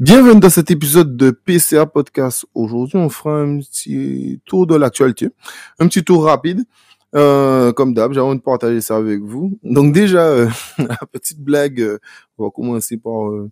Bienvenue 0.00 0.40
dans 0.40 0.48
cet 0.48 0.70
épisode 0.70 1.14
de 1.14 1.30
PCA 1.30 1.84
Podcast. 1.84 2.46
Aujourd'hui, 2.54 2.96
on 2.96 3.10
fera 3.10 3.42
un 3.42 3.58
petit 3.58 4.40
tour 4.46 4.66
de 4.66 4.74
l'actualité, 4.74 5.28
un 5.78 5.88
petit 5.88 6.02
tour 6.02 6.24
rapide. 6.24 6.64
Euh, 7.14 7.74
comme 7.74 7.92
d'hab, 7.92 8.14
j'ai 8.14 8.20
envie 8.20 8.38
de 8.38 8.42
partager 8.42 8.80
ça 8.80 8.96
avec 8.96 9.20
vous. 9.20 9.58
Donc 9.62 9.92
déjà, 9.92 10.22
euh, 10.22 10.48
petite 11.12 11.40
blague, 11.40 11.82
euh, 11.82 11.98
on 12.38 12.44
va 12.44 12.50
commencer 12.50 12.96
par 12.96 13.28
euh, 13.30 13.50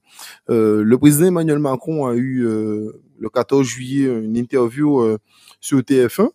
le 0.49 0.97
président 0.97 1.27
Emmanuel 1.27 1.59
Macron 1.59 2.07
a 2.07 2.15
eu 2.15 2.45
le 2.45 3.29
14 3.31 3.67
juillet 3.67 4.07
une 4.07 4.39
interview 4.39 5.19
sur 5.61 5.81
TF1 5.81 6.31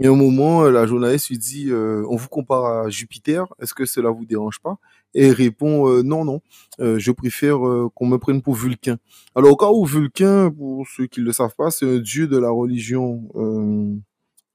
et 0.00 0.08
au 0.08 0.14
moment, 0.14 0.62
la 0.62 0.86
journaliste 0.86 1.28
lui 1.28 1.36
dit 1.36 1.70
On 1.72 2.16
vous 2.16 2.28
compare 2.28 2.64
à 2.64 2.88
Jupiter, 2.88 3.46
est-ce 3.60 3.74
que 3.74 3.84
cela 3.84 4.08
vous 4.08 4.24
dérange 4.24 4.60
pas? 4.60 4.78
Et 5.14 5.30
répond 5.30 6.02
Non, 6.02 6.24
non, 6.24 6.40
je 6.78 7.10
préfère 7.10 7.58
qu'on 7.94 8.06
me 8.06 8.18
prenne 8.18 8.42
pour 8.42 8.54
Vulcain. 8.54 8.98
Alors, 9.34 9.52
au 9.52 9.56
cas 9.56 9.70
où 9.70 9.84
Vulcain, 9.84 10.50
pour 10.50 10.86
ceux 10.86 11.06
qui 11.06 11.20
ne 11.20 11.24
le 11.24 11.32
savent 11.32 11.54
pas, 11.56 11.70
c'est 11.70 11.86
un 11.86 11.98
dieu 11.98 12.28
de 12.28 12.36
la 12.36 12.50
religion 12.50 13.22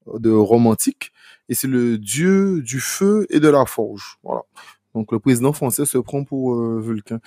de 0.06 0.30
romantique 0.30 1.12
et 1.48 1.54
c'est 1.54 1.66
le 1.66 1.98
dieu 1.98 2.62
du 2.62 2.80
feu 2.80 3.26
et 3.30 3.40
de 3.40 3.48
la 3.48 3.66
forge. 3.66 4.18
Voilà. 4.22 4.42
Donc 4.94 5.10
le 5.10 5.18
président 5.18 5.52
français 5.52 5.84
se 5.84 5.98
prend 5.98 6.22
pour 6.24 6.54
euh, 6.54 6.80
Vulcain. 6.80 7.20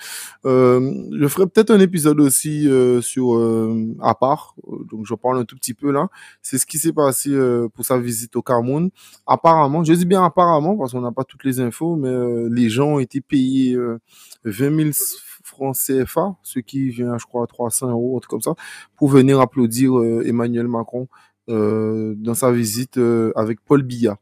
Euh, 0.46 1.06
je 1.12 1.28
ferai 1.28 1.46
peut-être 1.46 1.70
un 1.70 1.80
épisode 1.80 2.18
aussi 2.20 2.66
euh, 2.66 3.02
sur 3.02 3.34
euh, 3.34 3.94
à 4.00 4.14
part, 4.14 4.54
donc 4.90 5.04
je 5.06 5.14
parle 5.14 5.38
un 5.38 5.44
tout 5.44 5.56
petit 5.56 5.74
peu 5.74 5.90
là. 5.90 6.08
C'est 6.40 6.56
ce 6.56 6.64
qui 6.64 6.78
s'est 6.78 6.92
passé 6.92 7.30
pour 7.74 7.84
sa 7.84 7.98
visite 7.98 8.36
au 8.36 8.42
Cameroun. 8.42 8.90
Apparemment, 9.26 9.84
je 9.84 9.92
dis 9.92 10.06
bien 10.06 10.24
apparemment 10.24 10.76
parce 10.76 10.92
qu'on 10.92 11.02
n'a 11.02 11.12
pas 11.12 11.24
toutes 11.24 11.44
les 11.44 11.60
infos, 11.60 11.96
mais 11.96 12.48
les 12.50 12.70
gens 12.70 12.94
ont 12.94 12.98
été 12.98 13.20
payés 13.20 13.76
20 14.44 14.76
000 14.76 14.90
francs 15.42 15.76
CFA, 15.76 16.36
ce 16.42 16.60
qui 16.60 16.88
vient, 16.88 17.18
je 17.18 17.26
crois, 17.26 17.44
à 17.44 17.46
300 17.46 17.90
euros, 17.90 18.16
un 18.16 18.20
truc 18.20 18.30
comme 18.30 18.40
ça, 18.40 18.54
pour 18.96 19.08
venir 19.08 19.40
applaudir 19.40 19.92
Emmanuel 20.24 20.68
Macron 20.68 21.08
dans 21.48 22.34
sa 22.34 22.50
visite 22.52 22.98
avec 23.34 23.60
Paul 23.64 23.82
Biya 23.82 24.18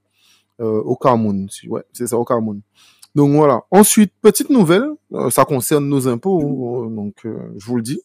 au 0.59 0.97
Cameroun. 0.97 1.49
Ouais, 1.69 1.85
c'est 1.93 2.07
ça, 2.07 2.17
au 2.17 2.25
Cameroun. 2.25 2.61
Donc 3.17 3.33
voilà. 3.33 3.63
Ensuite, 3.71 4.13
petite 4.21 4.51
nouvelle, 4.51 4.91
euh, 5.15 5.31
ça 5.31 5.47
concerne 5.47 5.89
nos 5.89 6.07
impôts, 6.07 6.85
euh, 6.85 6.95
donc 6.95 7.25
euh, 7.25 7.51
je 7.57 7.65
vous 7.65 7.77
le 7.77 7.83
dis. 7.83 8.01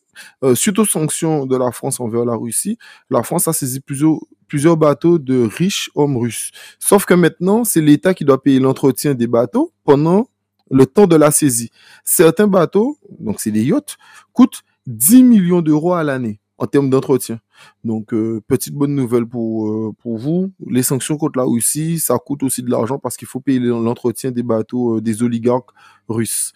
suite 0.56 0.80
aux 0.80 0.86
sanctions 0.86 1.45
de 1.45 1.58
la 1.58 1.72
France 1.72 2.00
envers 2.00 2.23
la 2.23 2.36
Russie, 2.36 2.78
la 3.09 3.22
France 3.22 3.45
a 3.50 3.54
saisi 3.54 3.82
plusieurs, 3.82 4.20
plusieurs 4.48 4.78
bateaux 4.78 5.20
de 5.20 5.42
riches 5.42 5.92
hommes 5.95 6.16
russes. 6.16 6.52
Sauf 6.80 7.04
que 7.06 7.14
maintenant, 7.14 7.66
c'est 7.66 7.82
l'État 7.82 8.14
qui 8.14 8.23
doit 8.23 8.42
payer 8.42 8.59
l'entretien 8.59 9.14
des 9.14 9.28
bateaux 9.28 9.73
pendant 9.84 10.30
le 10.70 10.86
temps 10.86 11.08
de 11.08 11.17
la 11.17 11.32
saisie. 11.32 11.72
Certains 12.06 12.48
bateaux, 12.48 12.98
donc 13.20 13.42
c'est 13.42 13.52
des 13.52 13.66
yachts, 13.66 13.98
coûtent 14.32 14.62
10 14.88 15.23
millions 15.23 15.62
d'euros 15.62 15.94
à 15.94 16.04
l'année 16.06 16.41
en 16.62 16.67
termes 16.67 16.92
d'entretien. 16.92 17.40
Donc, 17.84 18.14
euh, 18.14 18.40
petite 18.48 18.76
bonne 18.76 18.94
nouvelle 18.94 19.26
pour, 19.26 19.67
euh, 19.67 19.92
pour 20.00 20.20
vous. 20.20 20.52
Les 20.70 20.84
sanctions 20.84 21.17
contre 21.17 21.40
la 21.40 21.44
Russie, 21.44 22.00
ça 22.00 22.20
coûte 22.20 22.44
aussi 22.44 22.62
de 22.62 22.70
l'argent 22.70 23.00
parce 23.00 23.17
qu'il 23.17 23.28
faut 23.28 23.40
payer 23.40 23.59
l'entretien 23.59 24.30
des 24.30 24.44
bateaux 24.44 24.98
euh, 24.98 25.02
des 25.02 25.23
oligarques 25.23 25.72
russes. 26.08 26.54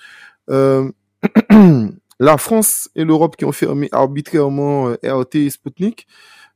La 2.20 2.38
France 2.38 2.88
et 2.96 3.04
l'Europe 3.04 3.36
qui 3.36 3.44
ont 3.46 3.52
fermé 3.52 3.90
arbitrairement 3.92 4.94
RT 5.04 5.36
et 5.36 5.50
Sputnik, 5.50 6.08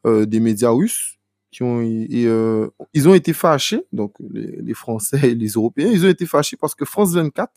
des 0.06 0.40
médias 0.40 0.70
russes, 0.70 1.18
qui 1.52 1.64
ont, 1.64 1.82
ils 1.82 3.10
ont 3.10 3.14
été 3.14 3.34
fâchés, 3.34 3.84
donc 3.92 4.14
les, 4.32 4.62
les 4.62 4.74
Français 4.74 5.32
et 5.32 5.36
les 5.36 5.50
Européens, 5.50 5.90
ils 5.92 6.06
ont 6.06 6.10
été 6.10 6.26
fâchés 6.26 6.56
parce 6.56 6.76
que 6.76 6.86
France 6.86 7.12
24 7.14 7.52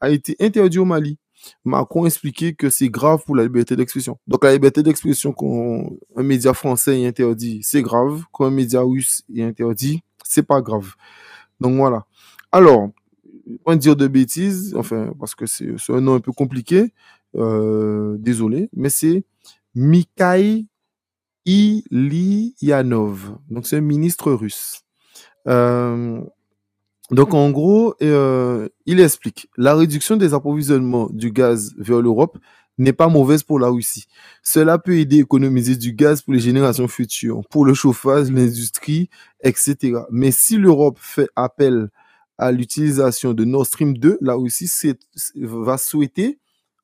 a 0.00 0.10
été 0.10 0.34
interdit 0.40 0.80
au 0.80 0.84
Mali. 0.84 1.16
Macron 1.64 2.06
expliquait 2.06 2.54
que 2.54 2.70
c'est 2.70 2.88
grave 2.88 3.22
pour 3.24 3.36
la 3.36 3.42
liberté 3.44 3.76
d'expression. 3.76 4.18
Donc 4.26 4.44
la 4.44 4.52
liberté 4.52 4.82
d'expression 4.82 5.32
qu'un 5.32 6.22
média 6.22 6.54
français 6.54 7.00
est 7.00 7.06
interdit, 7.06 7.60
c'est 7.62 7.82
grave. 7.82 8.24
Quand 8.32 8.46
un 8.46 8.50
média 8.50 8.80
russe 8.80 9.22
est 9.34 9.42
interdit, 9.42 10.02
c'est 10.24 10.42
pas 10.42 10.60
grave. 10.60 10.94
Donc 11.60 11.76
voilà. 11.76 12.06
Alors, 12.52 12.90
pas 13.64 13.76
dire 13.76 13.96
de 13.96 14.06
bêtises, 14.06 14.74
enfin, 14.76 15.12
parce 15.18 15.34
que 15.34 15.46
c'est 15.46 15.74
un 15.88 16.00
nom 16.00 16.14
un 16.14 16.20
peu 16.20 16.32
compliqué, 16.32 16.92
euh, 17.36 18.16
désolé, 18.18 18.68
mais 18.74 18.90
c'est 18.90 19.24
Mikhail 19.74 20.66
Ilyanov. 21.46 23.38
Donc 23.50 23.66
c'est 23.66 23.76
un 23.76 23.82
ministre 23.82 24.32
russe. 24.32 24.82
Euh, 25.46 26.20
donc 27.10 27.32
en 27.32 27.50
gros, 27.50 27.94
euh, 28.02 28.68
il 28.86 29.00
explique, 29.00 29.48
la 29.56 29.74
réduction 29.74 30.16
des 30.16 30.34
approvisionnements 30.34 31.08
du 31.10 31.32
gaz 31.32 31.72
vers 31.78 32.00
l'Europe 32.00 32.38
n'est 32.76 32.92
pas 32.92 33.08
mauvaise 33.08 33.42
pour 33.42 33.58
la 33.58 33.68
Russie. 33.68 34.06
Cela 34.42 34.78
peut 34.78 34.98
aider 34.98 35.16
à 35.16 35.20
économiser 35.20 35.76
du 35.76 35.92
gaz 35.92 36.22
pour 36.22 36.34
les 36.34 36.40
générations 36.40 36.86
futures, 36.86 37.42
pour 37.50 37.64
le 37.64 37.74
chauffage, 37.74 38.30
l'industrie, 38.30 39.08
etc. 39.40 40.00
Mais 40.10 40.30
si 40.30 40.56
l'Europe 40.56 40.98
fait 41.00 41.28
appel 41.34 41.88
à 42.36 42.52
l'utilisation 42.52 43.34
de 43.34 43.44
Nord 43.44 43.66
Stream 43.66 43.98
2, 43.98 44.18
la 44.20 44.34
Russie 44.34 44.70
va 45.36 45.76
souhaiter 45.76 46.38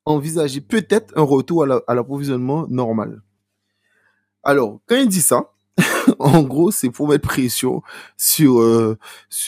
envisager 0.04 0.60
peut-être 0.60 1.16
un 1.16 1.22
retour 1.22 1.64
à 1.64 1.94
l'approvisionnement 1.94 2.66
normal. 2.68 3.22
Alors, 4.42 4.80
quand 4.86 4.96
il 4.96 5.08
dit 5.08 5.22
ça, 5.22 5.53
en 6.18 6.42
gros, 6.42 6.70
c'est 6.70 6.90
pour 6.90 7.08
mettre 7.08 7.26
pression 7.26 7.82
sur 8.16 8.60
euh, 8.60 8.96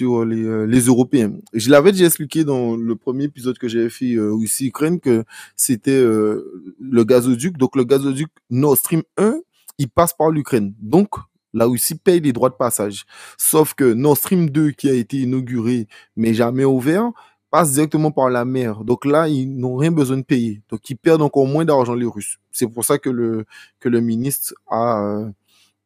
euh, 0.00 0.66
les 0.66 0.80
Européens. 0.80 1.32
Je 1.52 1.70
l'avais 1.70 1.92
déjà 1.92 2.06
expliqué 2.06 2.44
dans 2.44 2.76
le 2.76 2.96
premier 2.96 3.24
épisode 3.24 3.58
que 3.58 3.68
j'avais 3.68 3.90
fait 3.90 4.14
euh, 4.14 4.32
aussi 4.32 4.66
Ukraine 4.66 5.00
que 5.00 5.24
c'était 5.54 5.90
euh, 5.92 6.74
le 6.80 7.04
gazoduc. 7.04 7.56
Donc 7.58 7.76
le 7.76 7.84
gazoduc 7.84 8.28
Nord 8.50 8.76
Stream 8.76 9.02
1, 9.18 9.36
il 9.78 9.88
passe 9.88 10.12
par 10.14 10.30
l'Ukraine. 10.30 10.74
Donc 10.80 11.10
la 11.52 11.66
Russie 11.66 11.96
paye 11.96 12.20
les 12.20 12.32
droits 12.32 12.50
de 12.50 12.56
passage. 12.56 13.04
Sauf 13.38 13.74
que 13.74 13.92
Nord 13.92 14.16
Stream 14.16 14.50
2 14.50 14.72
qui 14.72 14.88
a 14.88 14.94
été 14.94 15.18
inauguré 15.18 15.86
mais 16.16 16.34
jamais 16.34 16.64
ouvert 16.64 17.12
passe 17.50 17.72
directement 17.72 18.10
par 18.10 18.28
la 18.28 18.44
mer. 18.44 18.84
Donc 18.84 19.04
là, 19.04 19.28
ils 19.28 19.46
n'ont 19.56 19.76
rien 19.76 19.92
besoin 19.92 20.16
de 20.16 20.22
payer. 20.22 20.62
Donc 20.68 20.90
ils 20.90 20.96
perdent 20.96 21.22
encore 21.22 21.46
moins 21.46 21.64
d'argent 21.64 21.94
les 21.94 22.04
Russes. 22.04 22.38
C'est 22.50 22.66
pour 22.66 22.84
ça 22.84 22.98
que 22.98 23.08
le 23.08 24.00
ministre 24.00 24.54
a 24.66 25.00
euh, 25.00 25.30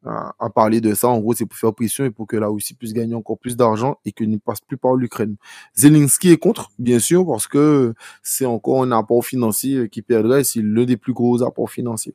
à, 0.07 0.51
parler 0.51 0.81
de 0.81 0.95
ça. 0.95 1.09
En 1.09 1.19
gros, 1.19 1.35
c'est 1.35 1.47
pour 1.47 1.59
faire 1.59 1.75
pression 1.75 2.05
et 2.05 2.11
pour 2.11 2.27
que 2.27 2.37
la 2.37 2.49
Russie 2.49 2.75
puisse 2.75 2.93
gagner 2.93 3.15
encore 3.15 3.39
plus 3.39 3.57
d'argent 3.57 3.99
et 4.05 4.13
qu'il 4.13 4.31
ne 4.31 4.39
passe 4.39 4.61
plus 4.61 4.77
par 4.77 4.95
l'Ukraine. 4.95 5.37
Zelensky 5.75 6.31
est 6.31 6.39
contre, 6.39 6.71
bien 6.79 6.99
sûr, 6.99 7.27
parce 7.27 7.47
que 7.47 7.95
c'est 8.23 8.47
encore 8.47 8.83
un 8.83 8.93
apport 8.93 9.25
financier 9.25 9.89
qui 9.89 10.03
perdrait. 10.03 10.45
C'est 10.45 10.63
l'un 10.63 10.85
des 10.85 10.97
plus 10.97 11.13
gros 11.13 11.43
apports 11.43 11.71
financiers. 11.71 12.15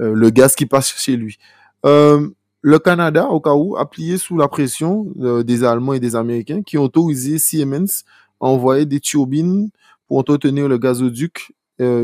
Euh, 0.00 0.12
le 0.14 0.30
gaz 0.30 0.54
qui 0.54 0.66
passe 0.66 0.94
chez 0.96 1.16
lui. 1.16 1.38
Euh, 1.86 2.28
le 2.62 2.78
Canada, 2.78 3.28
au 3.28 3.40
cas 3.40 3.54
où, 3.54 3.76
a 3.76 3.88
plié 3.88 4.18
sous 4.18 4.36
la 4.36 4.48
pression 4.48 5.06
euh, 5.20 5.42
des 5.42 5.64
Allemands 5.64 5.92
et 5.92 6.00
des 6.00 6.16
Américains 6.16 6.62
qui 6.62 6.78
ont 6.78 6.84
autorisé 6.84 7.38
Siemens 7.38 8.04
à 8.40 8.46
envoyer 8.46 8.86
des 8.86 9.00
turbines 9.00 9.70
pour 10.06 10.18
entretenir 10.18 10.68
le 10.68 10.78
gazoduc 10.78 11.52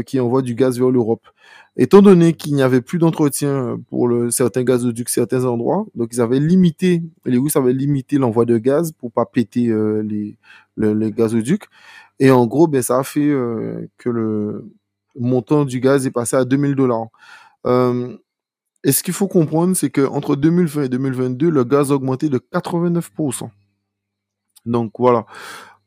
qui 0.06 0.20
envoie 0.20 0.40
du 0.40 0.54
gaz 0.54 0.78
vers 0.78 0.90
l'Europe. 0.90 1.26
Étant 1.76 2.02
donné 2.02 2.34
qu'il 2.34 2.54
n'y 2.54 2.62
avait 2.62 2.80
plus 2.80 2.98
d'entretien 2.98 3.80
pour 3.90 4.06
le, 4.06 4.30
certains 4.30 4.62
gazoducs, 4.62 5.08
certains 5.08 5.44
endroits, 5.44 5.86
donc 5.96 6.10
ils 6.12 6.20
avaient 6.20 6.38
limité, 6.38 7.02
les 7.24 7.36
Russes 7.36 7.56
avaient 7.56 7.72
limité 7.72 8.16
l'envoi 8.16 8.44
de 8.44 8.58
gaz 8.58 8.92
pour 8.92 9.10
pas 9.10 9.26
péter 9.26 9.68
euh, 9.68 10.00
les, 10.02 10.36
le, 10.76 10.94
les 10.94 11.10
gazoducs. 11.10 11.64
Et 12.20 12.30
en 12.30 12.46
gros, 12.46 12.68
ben, 12.68 12.80
ça 12.80 12.98
a 13.00 13.02
fait 13.02 13.28
euh, 13.28 13.88
que 13.98 14.08
le 14.08 14.70
montant 15.18 15.64
du 15.64 15.80
gaz 15.80 16.06
est 16.06 16.12
passé 16.12 16.36
à 16.36 16.44
2000 16.44 16.76
dollars. 16.76 17.08
Euh, 17.66 18.16
et 18.84 18.92
ce 18.92 19.02
qu'il 19.02 19.14
faut 19.14 19.28
comprendre, 19.28 19.74
c'est 19.74 19.90
qu'entre 19.90 20.36
2020 20.36 20.84
et 20.84 20.88
2022, 20.88 21.50
le 21.50 21.64
gaz 21.64 21.90
a 21.90 21.96
augmenté 21.96 22.28
de 22.28 22.38
89%. 22.38 23.48
Donc 24.66 24.92
voilà. 24.98 25.26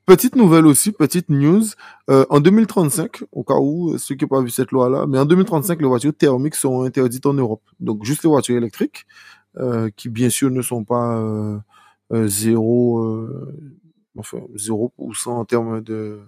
Petite 0.08 0.38
nouvelle 0.38 0.66
aussi, 0.66 0.94
petite 0.94 1.28
news. 1.28 1.64
Euh, 2.10 2.26
en 2.30 2.40
2035, 2.40 3.26
au 3.34 3.44
cas 3.44 3.56
où 3.56 3.92
euh, 3.92 3.98
ceux 3.98 4.16
qui 4.16 4.24
n'ont 4.24 4.30
pas 4.30 4.42
vu 4.42 4.50
cette 4.50 4.72
loi-là, 4.72 5.06
mais 5.06 5.20
en 5.20 5.26
2035, 5.26 5.82
les 5.82 5.88
voitures 5.88 6.16
thermiques 6.16 6.56
seront 6.56 6.84
interdites 6.84 7.26
en 7.26 7.34
Europe. 7.34 7.62
Donc 7.82 8.06
juste 8.06 8.24
les 8.24 8.30
voitures 8.30 8.56
électriques, 8.56 9.06
euh, 9.58 9.90
qui 9.98 10.08
bien 10.08 10.30
sûr 10.30 10.50
ne 10.50 10.62
sont 10.62 10.86
pas 10.86 11.18
euh, 11.18 11.58
euh 12.14 12.26
zéro, 12.26 13.00
euh, 13.00 13.54
enfin 14.18 14.38
0% 14.56 15.30
en 15.30 15.44
termes 15.44 15.82
de 15.82 16.22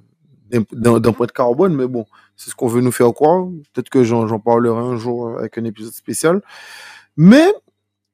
d'empreinte 0.74 1.32
carbone, 1.32 1.74
mais 1.74 1.88
bon, 1.88 2.06
c'est 2.36 2.50
ce 2.50 2.56
qu'on 2.56 2.68
veut 2.68 2.82
nous 2.82 2.92
faire 2.92 3.14
croire. 3.14 3.48
Peut-être 3.72 3.90
que 3.90 4.04
j'en 4.04 4.40
parlerai 4.40 4.78
un 4.78 4.98
jour 4.98 5.38
avec 5.40 5.58
un 5.58 5.64
épisode 5.64 5.94
spécial. 5.94 6.42
Mais 7.16 7.48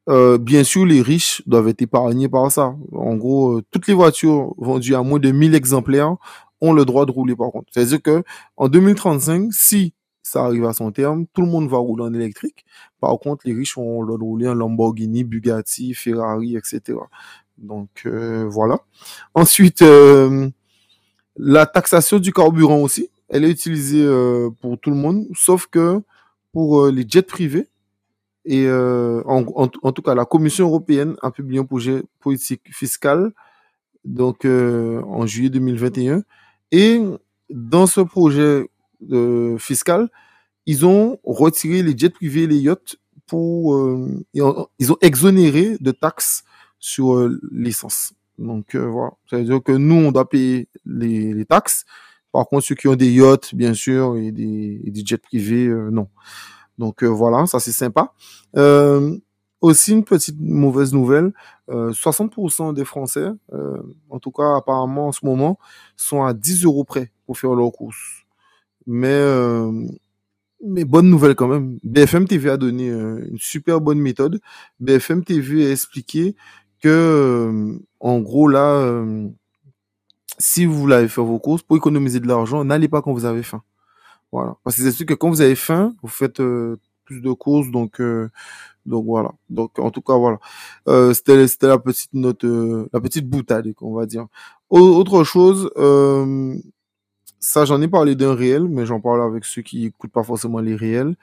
euh, 0.08 0.38
bien 0.38 0.64
sûr, 0.64 0.86
les 0.86 1.02
riches 1.02 1.42
doivent 1.48 1.68
être 1.68 1.82
épargnés 1.82 2.30
par 2.30 2.52
ça. 2.52 2.76
En 2.92 3.16
gros, 3.16 3.58
euh, 3.58 3.64
toutes 3.72 3.88
les 3.88 3.94
voitures 3.94 4.54
vendues 4.58 4.96
à 4.96 5.02
moins 5.02 5.20
de 5.20 5.32
1000 5.32 5.56
exemplaires 5.56 6.16
ont 6.62 6.74
le 6.74 6.86
droit 6.86 7.06
de 7.06 7.12
rouler 7.12 7.36
par 7.36 7.52
contre. 7.52 7.68
C'est-à-dire 7.72 8.02
que 8.02 8.24
en 8.56 8.68
2035, 8.70 9.52
si 9.52 9.94
ça 10.22 10.44
arrive 10.46 10.66
à 10.66 10.74
son 10.74 10.92
terme, 10.92 11.26
tout 11.34 11.42
le 11.42 11.48
monde 11.48 11.70
va 11.70 11.78
rouler 11.78 12.04
en 12.04 12.14
électrique. 12.14 12.66
Par 13.00 13.18
contre, 13.20 13.48
les 13.48 13.54
riches 13.54 13.78
ont 13.78 14.02
le 14.02 14.14
rouler 14.14 14.48
en 14.48 14.54
Lamborghini, 14.54 15.24
Bugatti, 15.24 15.94
Ferrari, 15.94 16.56
etc. 16.56 17.00
Donc 17.58 17.90
euh, 18.06 18.48
voilà. 18.50 18.80
Ensuite, 19.34 19.82
euh, 19.82 20.50
la 21.38 21.66
taxation 21.66 22.20
du 22.20 22.32
carburant 22.32 22.78
aussi, 22.80 23.10
elle 23.30 23.44
est 23.44 23.50
utilisée 23.52 24.08
pour 24.62 24.78
tout 24.80 24.92
le 24.92 24.96
monde, 24.96 25.26
sauf 25.34 25.66
que 25.66 26.00
pour 26.52 26.88
les 26.88 27.06
jets 27.08 27.24
privés. 27.24 27.68
Et 28.46 28.70
en, 28.70 29.46
en, 29.56 29.92
tout 29.92 30.02
cas, 30.02 30.14
la 30.14 30.26
Commission 30.26 30.68
européenne 30.68 31.16
a 31.22 31.32
publié 31.32 31.60
un 31.60 31.66
projet 31.66 32.04
politique 32.20 32.62
fiscal 32.72 33.32
donc 34.04 34.46
en 34.46 35.26
juillet 35.26 35.50
2021. 35.50 36.22
Et 36.72 37.02
dans 37.50 37.88
ce 37.88 38.02
projet 38.02 38.70
fiscal, 39.58 40.10
ils 40.68 40.86
ont 40.86 41.18
retiré 41.24 41.82
les 41.82 41.98
jets 41.98 42.12
privés 42.12 42.44
et 42.44 42.48
les 42.48 42.60
yachts 42.60 42.98
pour 43.26 43.76
ils 44.34 44.44
ont 44.44 44.98
exonéré 45.02 45.78
de 45.80 45.92
taxes 45.92 46.44
sur 46.80 47.28
l'essence. 47.52 48.14
Donc 48.38 48.76
voilà, 48.76 49.14
ça 49.28 49.38
veut 49.38 49.44
dire 49.44 49.64
que 49.64 49.72
nous 49.72 49.96
on 49.96 50.12
doit 50.12 50.30
payer 50.30 50.68
les, 50.86 51.34
les 51.34 51.46
taxes, 51.46 51.86
par 52.36 52.50
contre, 52.50 52.66
ceux 52.66 52.76
qui 52.76 52.90
ont 52.90 52.98
des 52.98 53.10
yachts, 53.14 53.56
bien 53.56 53.74
sûr, 53.74 54.18
et 54.18 54.30
des, 54.30 55.06
jets 55.06 55.18
privés, 55.18 55.68
euh, 55.68 55.90
non. 55.90 56.10
Donc 56.78 57.04
euh, 57.04 57.08
voilà, 57.08 57.46
ça 57.46 57.60
c'est 57.60 57.72
sympa. 57.72 58.14
Euh, 58.56 59.18
aussi 59.62 59.94
une 59.94 60.04
petite 60.04 60.38
mauvaise 60.40 60.94
nouvelle, 60.94 61.32
60% 61.70 62.74
des 62.76 62.86
Français, 62.86 63.30
en 64.12 64.20
tout 64.20 64.30
cas 64.30 64.58
apparemment 64.58 65.08
en 65.08 65.12
ce 65.12 65.26
moment, 65.26 65.58
sont 65.98 66.24
à 66.24 66.34
10 66.36 66.66
euros 66.66 66.84
près 66.84 67.12
pour 67.26 67.38
faire 67.40 67.56
leur 67.56 67.72
course. 67.72 67.98
Mais, 68.86 69.20
mais 70.64 70.86
bonne 70.86 71.10
nouvelle 71.10 71.34
quand 71.34 71.48
même. 71.48 71.80
BFM 71.84 72.28
TV 72.28 72.52
a 72.52 72.58
donné 72.58 72.90
une 72.90 73.40
super 73.40 73.82
bonne 73.82 74.00
méthode. 74.00 74.40
BFM 74.80 75.24
TV 75.24 75.66
a 75.66 75.72
expliqué 75.72 76.36
que, 76.80 77.80
en 78.00 78.20
gros 78.20 78.48
là, 78.48 79.04
si 80.38 80.66
vous 80.66 80.80
voulez 80.80 81.08
faire 81.08 81.24
vos 81.24 81.40
courses, 81.40 81.64
pour 81.64 81.78
économiser 81.78 82.20
de 82.20 82.28
l'argent, 82.28 82.64
n'allez 82.64 82.88
pas 82.88 83.02
quand 83.02 83.14
vous 83.14 83.26
avez 83.26 83.42
faim. 83.42 83.64
Parce 84.64 84.76
que 84.76 84.82
c'est 84.84 84.92
sûr 84.92 85.06
que 85.06 85.14
quand 85.14 85.30
vous 85.30 85.42
avez 85.42 85.56
faim, 85.56 85.96
vous 86.02 86.08
faites 86.08 86.40
euh, 86.40 86.78
plus 87.06 87.22
de 87.22 87.32
courses, 87.32 87.70
donc 87.72 88.00
euh, 88.02 88.30
donc 88.86 89.06
voilà. 89.06 89.32
Donc 89.50 89.80
en 89.80 89.92
tout 89.92 90.02
cas 90.02 90.18
voilà. 90.18 90.40
Euh, 90.88 91.14
c'était 91.14 91.48
c'était 91.48 91.68
la 91.68 91.78
petite 91.78 92.14
note, 92.14 92.44
la 92.44 93.00
petite 93.00 93.30
boutade, 93.30 93.72
on 93.82 93.94
va 93.94 94.06
dire. 94.06 94.28
autre 94.70 95.24
chose, 95.24 95.70
ça 97.40 97.66
j'en 97.66 97.82
ai 97.82 97.88
parlé 97.88 98.16
d'un 98.16 98.34
réel, 98.36 98.68
mais 98.68 98.86
j'en 98.86 99.00
parle 99.00 99.22
avec 99.22 99.46
ceux 99.46 99.62
qui 99.62 99.86
écoutent 99.86 100.12
pas 100.12 100.24
forcément 100.24 100.60
les 100.60 100.76
réels. 100.76 101.16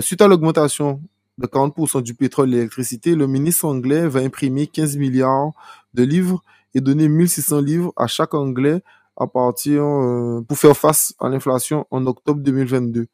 suite 0.00 0.20
à 0.22 0.28
l'augmentation 0.28 1.00
de 1.38 1.46
40% 1.46 2.02
du 2.02 2.14
pétrole 2.14 2.48
et 2.50 2.52
l'électricité, 2.52 3.14
le 3.14 3.26
ministre 3.26 3.64
anglais 3.64 4.06
va 4.06 4.20
imprimer 4.20 4.66
15 4.66 4.96
milliards 4.98 5.52
de 5.94 6.02
livres 6.02 6.42
et 6.74 6.80
donner 6.80 7.08
1600 7.08 7.60
livres 7.60 7.92
à 7.96 8.06
chaque 8.06 8.34
Anglais 8.34 8.82
à 9.16 9.26
partir 9.26 9.82
euh, 9.82 10.40
pour 10.46 10.58
faire 10.58 10.76
face 10.76 11.14
à 11.18 11.28
l'inflation 11.28 11.86
en 11.90 12.06
octobre 12.06 12.40
2022. 12.40 13.06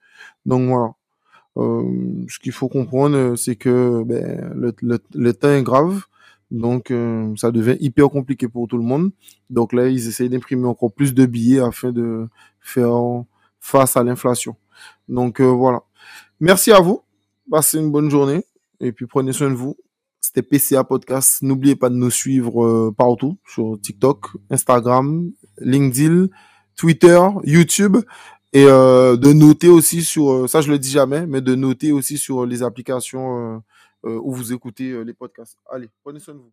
Donc 0.46 0.68
voilà. 0.68 0.94
Euh, 1.56 2.24
ce 2.28 2.38
qu'il 2.38 2.52
faut 2.52 2.68
comprendre, 2.68 3.34
c'est 3.36 3.56
que 3.56 4.04
ben, 4.04 4.52
le, 4.54 4.98
le, 5.14 5.32
temps 5.34 5.50
est 5.50 5.62
grave, 5.62 6.04
donc 6.52 6.92
euh, 6.92 7.34
ça 7.36 7.50
devient 7.50 7.76
hyper 7.80 8.08
compliqué 8.10 8.46
pour 8.46 8.68
tout 8.68 8.76
le 8.76 8.84
monde. 8.84 9.10
Donc 9.50 9.72
là, 9.72 9.88
ils 9.88 10.06
essayent 10.06 10.28
d'imprimer 10.28 10.66
encore 10.66 10.92
plus 10.92 11.14
de 11.14 11.26
billets 11.26 11.60
afin 11.60 11.90
de 11.90 12.28
faire 12.60 13.24
face 13.60 13.96
à 13.96 14.04
l'inflation. 14.04 14.54
Donc 15.08 15.40
voilà. 15.40 15.82
Merci 16.38 16.70
à 16.70 16.80
vous. 16.80 17.02
Passez 17.50 17.78
une 17.78 17.90
bonne 17.90 18.10
journée 18.10 18.44
et 18.78 18.92
puis 18.92 19.06
prenez 19.06 19.32
soin 19.32 19.50
de 19.50 19.54
vous. 19.54 19.76
C'était 20.28 20.42
PCA 20.42 20.84
Podcast. 20.84 21.40
N'oubliez 21.40 21.74
pas 21.74 21.88
de 21.88 21.94
nous 21.94 22.10
suivre 22.10 22.62
euh, 22.62 22.94
partout 22.94 23.38
sur 23.46 23.78
TikTok, 23.80 24.26
Instagram, 24.50 25.32
LinkedIn, 25.56 26.26
Twitter, 26.76 27.18
YouTube 27.44 27.96
et 28.52 28.66
euh, 28.66 29.16
de 29.16 29.32
noter 29.32 29.68
aussi 29.68 30.02
sur 30.02 30.30
euh, 30.30 30.46
ça 30.46 30.60
je 30.60 30.70
le 30.70 30.78
dis 30.78 30.90
jamais 30.90 31.26
mais 31.26 31.40
de 31.40 31.54
noter 31.54 31.92
aussi 31.92 32.18
sur 32.18 32.44
les 32.44 32.62
applications 32.62 33.62
où 34.04 34.34
vous 34.34 34.52
écoutez 34.52 35.02
les 35.02 35.14
podcasts. 35.14 35.56
Allez, 35.70 35.88
prenez 36.04 36.20
soin 36.20 36.34
de 36.34 36.40
vous. 36.40 36.52